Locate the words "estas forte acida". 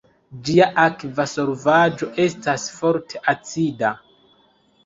2.25-3.93